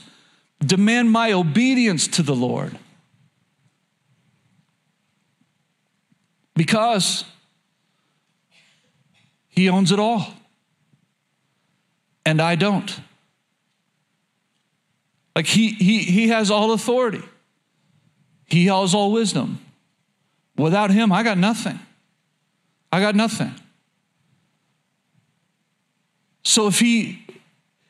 [0.61, 2.79] demand my obedience to the Lord.
[6.59, 7.25] Because
[9.59, 10.25] He owns it all,
[12.25, 13.01] and I don't.
[15.35, 17.23] Like he, he, he has all authority.
[18.47, 19.59] He has all wisdom.
[20.57, 21.81] Without him, I got nothing.
[22.93, 23.53] I got nothing.
[26.45, 27.27] So if he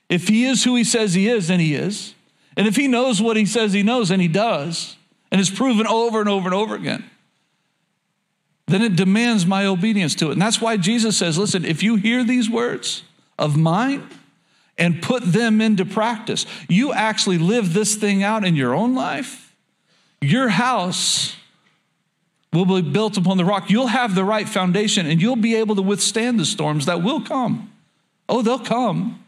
[0.08, 2.14] if he is who he says he is, then he is.
[2.56, 4.96] And if he knows what he says he knows, and he does,
[5.30, 7.04] and it's proven over and over and over again,
[8.68, 10.32] then it demands my obedience to it.
[10.32, 13.02] And that's why Jesus says, listen, if you hear these words
[13.38, 14.08] of mine
[14.78, 16.46] and put them into practice.
[16.68, 19.54] You actually live this thing out in your own life.
[20.20, 21.36] Your house
[22.52, 23.68] will be built upon the rock.
[23.68, 27.20] You'll have the right foundation and you'll be able to withstand the storms that will
[27.20, 27.72] come.
[28.28, 29.24] Oh, they'll come.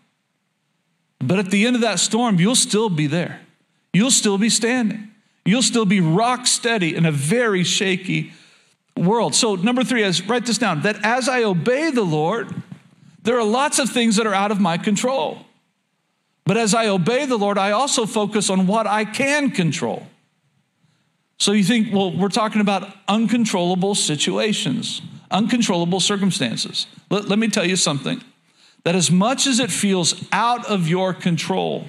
[1.18, 3.40] But at the end of that storm, you'll still be there.
[3.92, 5.10] You'll still be standing.
[5.44, 8.32] You'll still be rock steady in a very shaky
[8.96, 9.34] world.
[9.34, 12.54] So, number three is write this down that as I obey the Lord,
[13.22, 15.46] there are lots of things that are out of my control.
[16.44, 20.06] But as I obey the Lord, I also focus on what I can control.
[21.38, 25.00] So you think, well, we're talking about uncontrollable situations,
[25.30, 26.86] uncontrollable circumstances.
[27.08, 28.22] Let, let, me tell you something
[28.84, 31.88] that as much as it feels out of your control,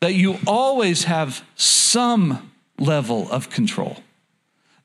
[0.00, 3.96] that you always have some level of control.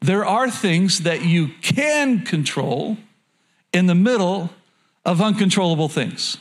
[0.01, 2.97] There are things that you can control
[3.73, 4.49] in the middle
[5.05, 6.37] of uncontrollable things.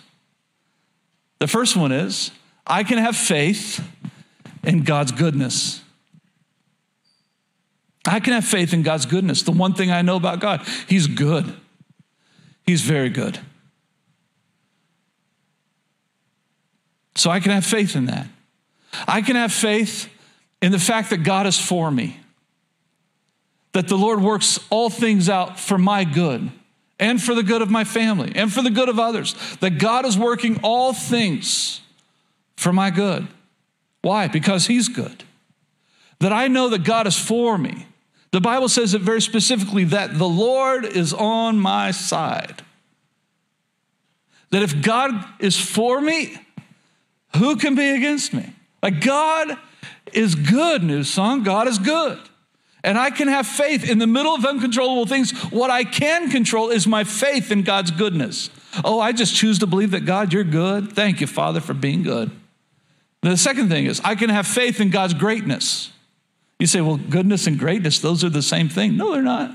[1.39, 2.31] The first one is
[2.67, 3.85] I can have faith
[4.65, 5.83] in God's goodness.
[8.07, 9.43] I can have faith in God's goodness.
[9.43, 11.55] The one thing I know about God, He's good.
[12.65, 13.39] He's very good.
[17.15, 18.27] So I can have faith in that.
[19.09, 20.09] I can have faith
[20.61, 22.19] in the fact that God is for me,
[23.77, 26.51] that the Lord works all things out for my good
[26.99, 29.35] and for the good of my family and for the good of others.
[29.61, 31.83] That God is working all things
[32.57, 33.29] for my good.
[34.01, 34.29] Why?
[34.29, 35.25] Because He's good.
[36.21, 37.87] That I know that God is for me.
[38.31, 42.63] The Bible says it very specifically that the Lord is on my side.
[44.53, 46.39] That if God is for me,
[47.37, 48.55] who can be against me?
[48.83, 49.59] Like God
[50.15, 51.43] is good, new song.
[51.43, 52.19] God is good
[52.87, 55.33] and I can have faith in the middle of uncontrollable things.
[55.51, 58.49] What I can control is my faith in God's goodness.
[58.85, 60.93] Oh, I just choose to believe that God, you're good.
[60.93, 62.31] Thank you, Father, for being good.
[63.23, 65.91] The second thing is, I can have faith in God's greatness.
[66.61, 68.97] You say, well, goodness and greatness, those are the same thing.
[68.97, 69.51] No, they're not.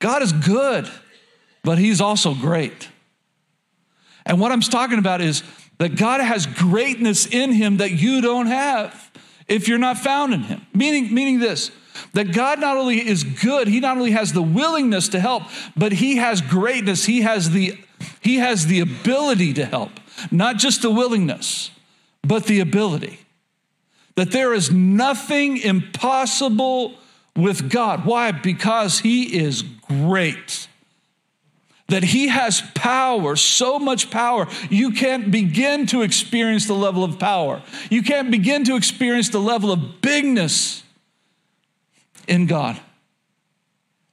[0.00, 0.90] God is good,
[1.62, 2.88] but He's also great.
[4.26, 5.44] And what I'm talking about is
[5.78, 9.05] that God has greatness in Him that you don't have
[9.48, 10.66] if you're not found in him.
[10.74, 11.70] Meaning, meaning this
[12.12, 15.44] that God not only is good, he not only has the willingness to help,
[15.76, 17.06] but he has greatness.
[17.06, 17.78] He has the
[18.20, 19.90] he has the ability to help.
[20.30, 21.70] Not just the willingness,
[22.22, 23.20] but the ability.
[24.14, 26.94] That there is nothing impossible
[27.34, 28.06] with God.
[28.06, 28.32] Why?
[28.32, 30.68] Because he is great
[31.88, 37.18] that he has power, so much power, you can't begin to experience the level of
[37.18, 37.62] power.
[37.90, 40.82] You can't begin to experience the level of bigness
[42.26, 42.80] in God.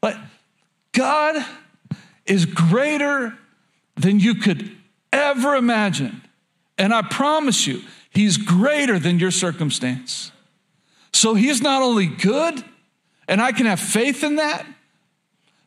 [0.02, 0.18] But
[0.92, 1.44] God
[2.26, 3.38] is greater
[3.96, 4.76] than you could
[5.12, 6.22] ever imagine.
[6.78, 7.82] And I promise you,
[8.12, 10.32] he's greater than your circumstance.
[11.12, 12.64] So he's not only good,
[13.28, 14.66] and I can have faith in that,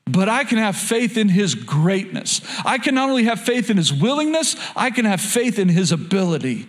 [0.07, 2.40] but I can have faith in his greatness.
[2.64, 5.92] I can not only have faith in his willingness, I can have faith in his
[5.92, 6.69] ability.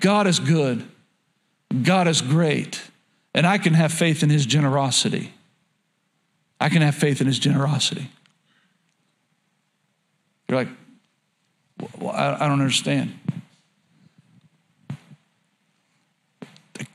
[0.00, 0.84] God is good,
[1.82, 2.82] God is great,
[3.34, 5.32] and I can have faith in his generosity.
[6.60, 8.10] I can have faith in his generosity.
[10.48, 10.68] You're like,
[11.98, 13.18] well, I don't understand.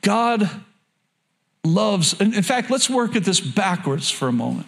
[0.02, 0.50] God
[1.64, 4.68] loves, and in fact, let's work at this backwards for a moment.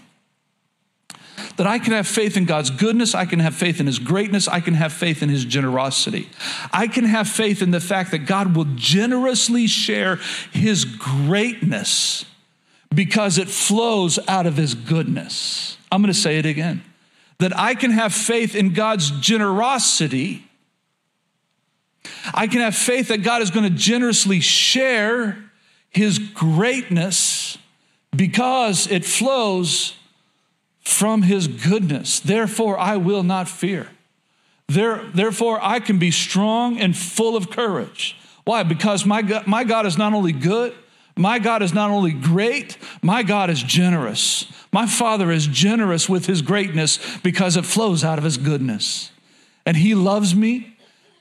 [1.58, 4.48] That I can have faith in God's goodness, I can have faith in His greatness,
[4.48, 6.30] I can have faith in His generosity.
[6.72, 10.18] I can have faith in the fact that God will generously share
[10.52, 12.26] His greatness
[12.94, 15.78] because it flows out of His goodness.
[15.92, 16.84] I'm going to say it again
[17.40, 20.46] that I can have faith in God's generosity.
[22.34, 25.38] I can have faith that God is going to generously share
[25.90, 27.58] his greatness
[28.16, 29.96] because it flows
[30.84, 32.20] from his goodness.
[32.20, 33.90] Therefore, I will not fear.
[34.68, 38.18] There, therefore, I can be strong and full of courage.
[38.46, 38.64] Why?
[38.64, 40.74] Because my God, my God is not only good,
[41.16, 44.52] my God is not only great, my God is generous.
[44.72, 49.12] My Father is generous with his greatness because it flows out of his goodness.
[49.66, 50.76] And he loves me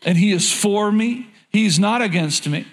[0.04, 1.28] and he is for me.
[1.50, 2.66] He's not against me.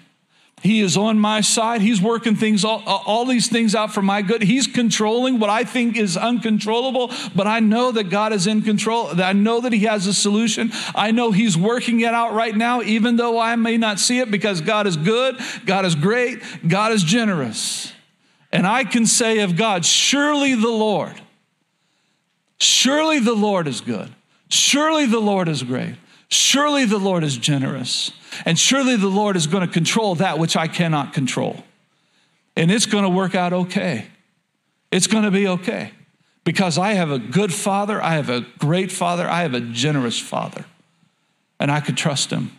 [0.62, 1.80] He is on my side.
[1.80, 4.42] He's working things, all, all, these things out for my good.
[4.42, 9.08] He's controlling what I think is uncontrollable, but I know that God is in control.
[9.20, 10.70] I know that He has a solution.
[10.94, 14.30] I know He's working it out right now, even though I may not see it,
[14.30, 17.92] because God is good, God is great, God is generous.
[18.52, 21.18] And I can say of God, surely the Lord,
[22.58, 24.14] surely the Lord is good,
[24.50, 25.94] surely the Lord is great.
[26.30, 28.12] Surely the Lord is generous,
[28.44, 31.64] and surely the Lord is going to control that which I cannot control.
[32.56, 34.06] And it's going to work out okay.
[34.92, 35.92] It's going to be okay
[36.44, 40.18] because I have a good father, I have a great father, I have a generous
[40.18, 40.64] father,
[41.58, 42.52] and I could trust him.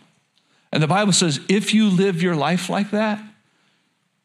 [0.72, 3.22] And the Bible says if you live your life like that,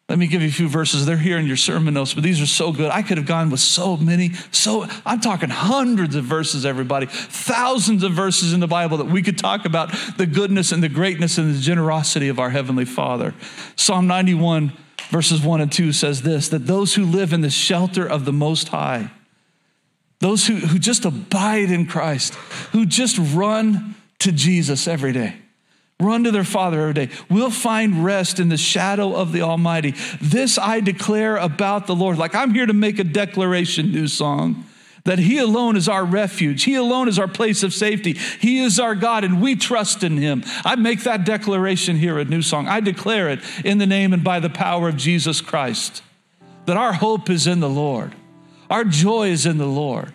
[0.09, 1.05] let me give you a few verses.
[1.05, 2.91] They're here in your sermon notes, but these are so good.
[2.91, 4.31] I could have gone with so many.
[4.51, 9.21] So I'm talking hundreds of verses, everybody, thousands of verses in the Bible that we
[9.21, 13.33] could talk about the goodness and the greatness and the generosity of our Heavenly Father.
[13.75, 14.71] Psalm 91,
[15.09, 18.33] verses 1 and 2 says this that those who live in the shelter of the
[18.33, 19.11] Most High,
[20.19, 22.33] those who, who just abide in Christ,
[22.71, 25.35] who just run to Jesus every day
[25.99, 27.09] run to their Father every day.
[27.29, 29.95] We'll find rest in the shadow of the Almighty.
[30.21, 32.17] This I declare about the Lord.
[32.17, 34.65] Like I'm here to make a declaration, new song.
[35.05, 36.65] That He alone is our refuge.
[36.65, 38.13] He alone is our place of safety.
[38.13, 40.43] He is our God, and we trust in Him.
[40.65, 42.67] I make that declaration here at New Song.
[42.67, 46.03] I declare it in the name and by the power of Jesus Christ.
[46.65, 48.13] That our hope is in the Lord,
[48.69, 50.13] our joy is in the Lord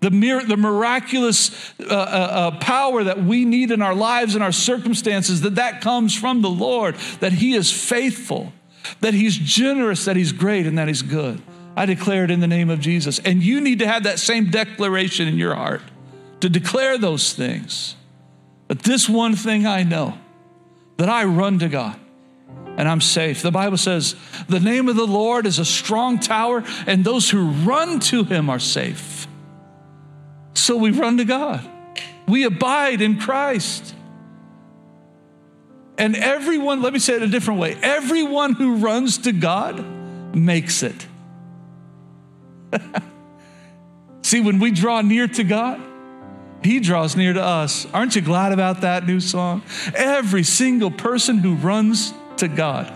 [0.00, 4.44] the, mir- the miraculous uh, uh, uh, power that we need in our lives and
[4.44, 8.52] our circumstances, that that comes from the Lord, that He is faithful,
[9.00, 11.42] that He's generous, that He's great, and that He's good.
[11.76, 13.20] I declare it in the name of Jesus.
[13.20, 15.82] And you need to have that same declaration in your heart
[16.40, 17.94] to declare those things.
[18.66, 20.18] But this one thing I know
[20.96, 21.98] that I run to God
[22.76, 23.42] and I'm safe.
[23.42, 24.16] The Bible says,
[24.48, 28.50] the name of the Lord is a strong tower, and those who run to him
[28.50, 29.27] are safe.
[30.58, 31.66] So we run to God.
[32.26, 33.94] We abide in Christ.
[35.96, 39.84] And everyone, let me say it a different way everyone who runs to God
[40.34, 41.06] makes it.
[44.22, 45.80] See, when we draw near to God,
[46.62, 47.86] He draws near to us.
[47.94, 49.62] Aren't you glad about that new song?
[49.94, 52.92] Every single person who runs to God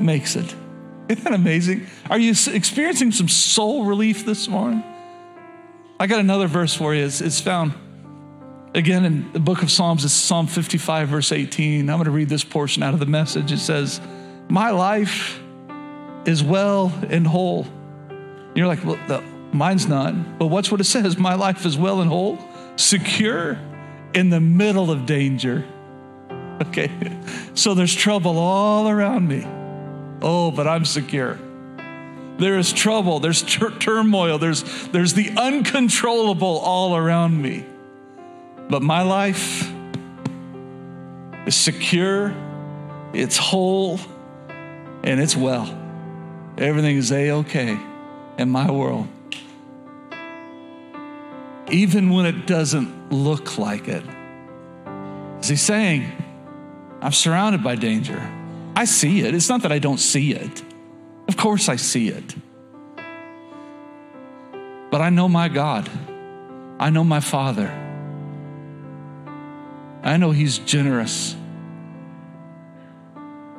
[0.00, 0.54] makes it.
[1.08, 1.86] Isn't that amazing?
[2.10, 4.84] Are you experiencing some soul relief this morning?
[6.00, 7.04] I got another verse for you.
[7.04, 7.74] It's, it's, found
[8.72, 10.04] again in the book of Psalms.
[10.04, 11.90] It's Psalm 55, verse 18.
[11.90, 13.50] I'm going to read this portion out of the message.
[13.50, 14.00] It says,
[14.48, 15.40] My life
[16.24, 17.66] is well and whole.
[18.54, 20.38] You're like, well, the, mine's not.
[20.38, 21.18] But what's what it says?
[21.18, 22.38] My life is well and whole,
[22.76, 23.58] secure
[24.14, 25.66] in the middle of danger.
[26.62, 26.90] Okay.
[27.54, 29.42] So there's trouble all around me.
[30.22, 31.40] Oh, but I'm secure.
[32.38, 37.64] There is trouble, there's tur- turmoil, there's, there's the uncontrollable all around me.
[38.70, 39.68] But my life
[41.46, 42.32] is secure,
[43.12, 43.98] it's whole,
[45.02, 45.76] and it's well.
[46.56, 47.78] Everything is A OK
[48.38, 49.08] in my world.
[51.70, 54.04] Even when it doesn't look like it.
[55.40, 56.10] Is he saying,
[57.00, 58.20] I'm surrounded by danger?
[58.76, 59.34] I see it.
[59.34, 60.62] It's not that I don't see it.
[61.28, 62.34] Of course, I see it.
[64.90, 65.88] But I know my God.
[66.80, 67.68] I know my Father.
[70.02, 71.36] I know He's generous.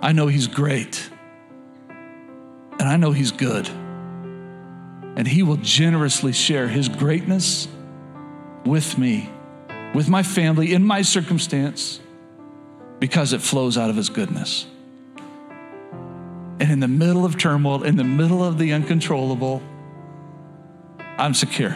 [0.01, 1.09] I know He's great.
[1.89, 3.67] And I know He's good.
[3.67, 7.67] And He will generously share His greatness
[8.65, 9.29] with me,
[9.93, 11.99] with my family, in my circumstance,
[12.99, 14.65] because it flows out of His goodness.
[16.59, 19.61] And in the middle of turmoil, in the middle of the uncontrollable,
[21.17, 21.75] I'm secure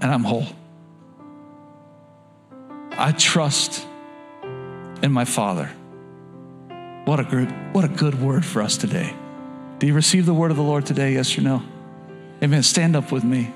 [0.00, 0.46] and I'm whole.
[2.92, 3.86] I trust
[5.02, 5.70] in my Father.
[7.06, 9.14] What a good, what a good word for us today.
[9.78, 11.14] Do you receive the word of the Lord today?
[11.14, 11.62] Yes or no?
[12.42, 12.62] Amen.
[12.62, 13.52] Stand up with me.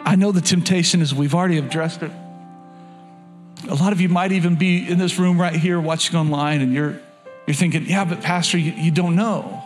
[0.00, 2.10] I know the temptation is we've already addressed it.
[3.68, 6.72] A lot of you might even be in this room right here watching online and
[6.72, 7.00] you're
[7.50, 9.64] you're thinking, yeah, but Pastor, you, you don't know.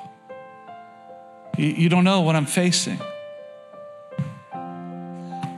[1.58, 2.98] You, you don't know what I'm facing.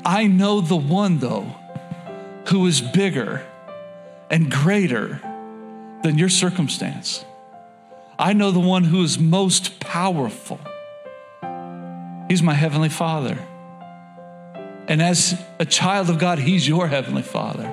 [0.05, 1.47] I know the one, though,
[2.49, 3.47] who is bigger
[4.29, 5.21] and greater
[6.03, 7.25] than your circumstance.
[8.19, 10.59] I know the one who is most powerful.
[12.29, 13.39] He's my Heavenly Father.
[14.89, 17.73] And as a child of God, He's your Heavenly Father.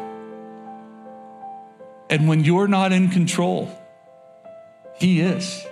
[2.12, 3.80] And when you're not in control,
[4.96, 5.66] he is.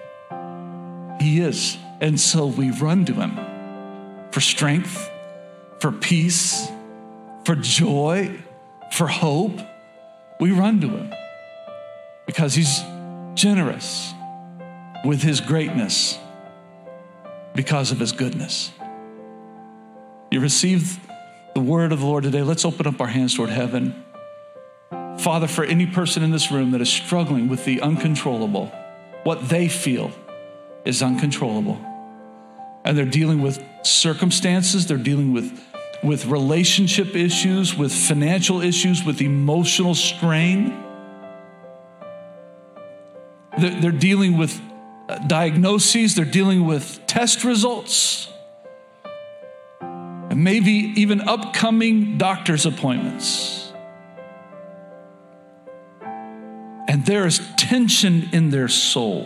[1.19, 1.77] He is.
[1.99, 3.37] And so we run to Him
[4.31, 5.09] for strength,
[5.79, 6.69] for peace,
[7.45, 8.39] for joy,
[8.91, 9.59] for hope.
[10.39, 11.13] We run to Him
[12.25, 12.81] because He's
[13.35, 14.13] generous
[15.05, 16.17] with His greatness
[17.53, 18.71] because of His goodness.
[20.31, 20.99] You receive
[21.53, 22.41] the word of the Lord today.
[22.41, 24.03] Let's open up our hands toward heaven.
[25.19, 28.71] Father, for any person in this room that is struggling with the uncontrollable,
[29.23, 30.11] what they feel
[30.85, 31.79] is uncontrollable.
[32.83, 35.63] And they're dealing with circumstances, they're dealing with,
[36.03, 40.83] with relationship issues, with financial issues, with emotional strain.
[43.57, 44.59] They're, they're dealing with
[45.07, 48.29] uh, diagnoses, they're dealing with test results,
[49.81, 53.60] and maybe even upcoming doctor's appointments.
[56.91, 59.25] And there is tension in their soul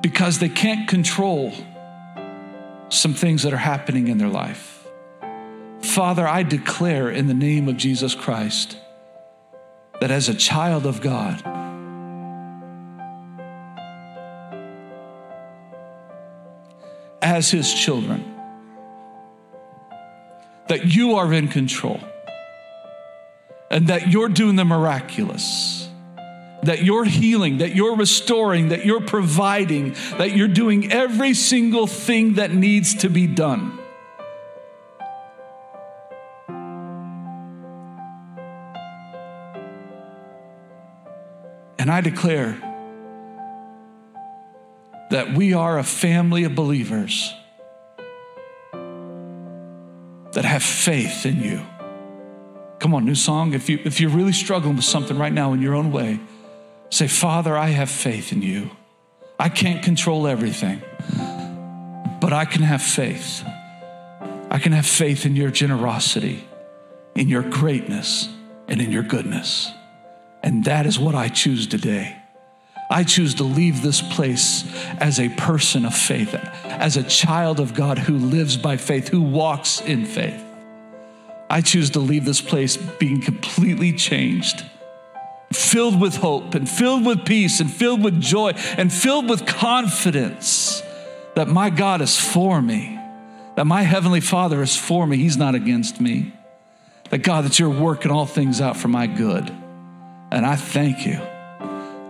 [0.00, 1.52] because they can't control
[2.88, 4.88] some things that are happening in their life.
[5.82, 8.78] Father, I declare in the name of Jesus Christ
[10.00, 11.42] that as a child of God,
[17.20, 18.24] as his children,
[20.68, 22.00] that you are in control
[23.70, 25.88] and that you're doing the miraculous,
[26.62, 32.34] that you're healing, that you're restoring, that you're providing, that you're doing every single thing
[32.34, 33.78] that needs to be done.
[41.78, 42.58] And I declare
[45.10, 47.32] that we are a family of believers
[50.32, 51.64] that have faith in you.
[52.86, 53.52] Come on, new song.
[53.52, 56.20] If, you, if you're really struggling with something right now in your own way,
[56.88, 58.70] say, Father, I have faith in you.
[59.40, 60.80] I can't control everything,
[62.20, 63.42] but I can have faith.
[64.52, 66.44] I can have faith in your generosity,
[67.16, 68.28] in your greatness,
[68.68, 69.68] and in your goodness.
[70.44, 72.16] And that is what I choose today.
[72.88, 74.64] I choose to leave this place
[74.98, 79.22] as a person of faith, as a child of God who lives by faith, who
[79.22, 80.45] walks in faith.
[81.48, 84.64] I choose to leave this place being completely changed,
[85.52, 90.82] filled with hope and filled with peace and filled with joy and filled with confidence
[91.36, 92.98] that my God is for me,
[93.54, 95.18] that my Heavenly Father is for me.
[95.18, 96.32] He's not against me.
[97.10, 99.48] That God, that you're working all things out for my good.
[100.32, 101.20] And I thank you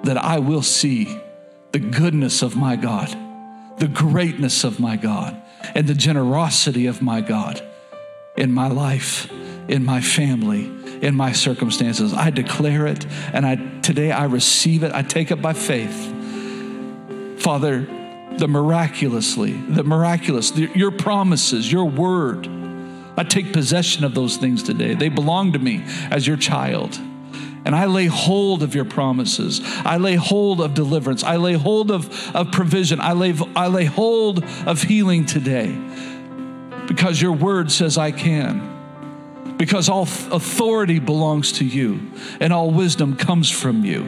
[0.05, 1.20] that I will see
[1.72, 3.14] the goodness of my God,
[3.78, 5.37] the greatness of my God,
[5.74, 7.62] and the generosity of my God
[8.37, 9.30] in my life,
[9.68, 10.64] in my family,
[11.03, 12.12] in my circumstances.
[12.12, 14.93] I declare it and I today I receive it.
[14.93, 16.12] I take it by faith.
[17.39, 17.87] Father,
[18.39, 22.49] the miraculously, the miraculous, the, your promises, your word.
[23.16, 24.95] I take possession of those things today.
[24.95, 26.99] They belong to me as your child.
[27.64, 29.61] And I lay hold of your promises.
[29.64, 31.24] I lay hold of deliverance.
[31.24, 33.01] I lay hold of, of provision.
[33.01, 35.74] I lay, I lay hold of healing today
[36.97, 38.73] because your word says I can.
[39.59, 42.01] Because all authority belongs to you
[42.41, 44.03] and all wisdom comes from you.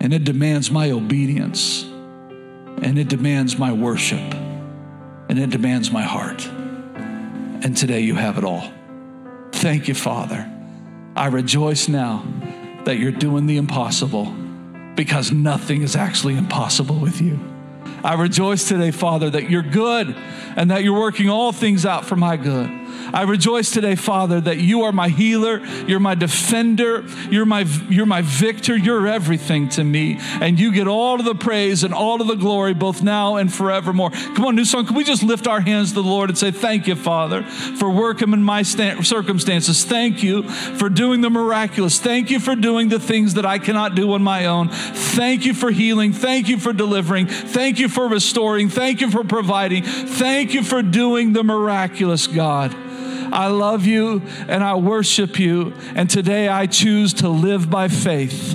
[0.00, 1.86] And it demands my obedience.
[2.82, 4.34] and it demands my worship,
[5.28, 6.46] and it demands my heart.
[6.46, 8.70] And today you have it all.
[9.52, 10.50] Thank you, Father.
[11.14, 12.24] I rejoice now
[12.84, 14.26] that you're doing the impossible
[14.94, 17.38] because nothing is actually impossible with you.
[18.06, 20.14] I rejoice today, Father, that you're good
[20.54, 22.70] and that you're working all things out for my good.
[23.12, 28.06] I rejoice today, Father, that you are my healer, you're my defender, you're my, you're
[28.06, 30.18] my victor, you're everything to me.
[30.40, 33.52] And you get all of the praise and all of the glory, both now and
[33.52, 34.10] forevermore.
[34.10, 36.50] Come on, new song, can we just lift our hands to the Lord and say,
[36.50, 39.84] Thank you, Father, for working in my circumstances.
[39.84, 41.98] Thank you for doing the miraculous.
[41.98, 44.68] Thank you for doing the things that I cannot do on my own.
[44.68, 46.12] Thank you for healing.
[46.12, 47.26] Thank you for delivering.
[47.26, 48.68] Thank you for restoring.
[48.68, 49.82] Thank you for providing.
[49.82, 52.85] Thank you for doing the miraculous, God.
[53.36, 55.74] I love you and I worship you.
[55.94, 58.54] And today I choose to live by faith